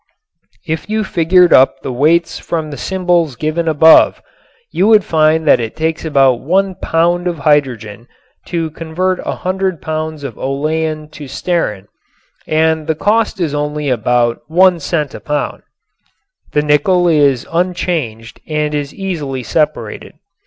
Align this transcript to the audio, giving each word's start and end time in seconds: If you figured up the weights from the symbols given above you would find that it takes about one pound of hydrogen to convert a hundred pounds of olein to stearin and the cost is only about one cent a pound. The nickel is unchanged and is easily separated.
If 0.65 0.89
you 0.89 1.03
figured 1.03 1.53
up 1.53 1.81
the 1.83 1.93
weights 1.93 2.39
from 2.39 2.71
the 2.71 2.75
symbols 2.77 3.35
given 3.35 3.67
above 3.67 4.19
you 4.71 4.87
would 4.87 5.03
find 5.03 5.45
that 5.47 5.59
it 5.59 5.75
takes 5.75 6.03
about 6.03 6.39
one 6.39 6.73
pound 6.73 7.27
of 7.27 7.37
hydrogen 7.37 8.07
to 8.47 8.71
convert 8.71 9.19
a 9.19 9.35
hundred 9.35 9.79
pounds 9.79 10.23
of 10.23 10.39
olein 10.39 11.09
to 11.11 11.25
stearin 11.25 11.85
and 12.47 12.87
the 12.87 12.95
cost 12.95 13.39
is 13.39 13.53
only 13.53 13.89
about 13.91 14.39
one 14.47 14.79
cent 14.79 15.13
a 15.13 15.19
pound. 15.19 15.61
The 16.53 16.63
nickel 16.63 17.07
is 17.07 17.45
unchanged 17.53 18.39
and 18.47 18.73
is 18.73 18.95
easily 18.95 19.43
separated. 19.43 20.13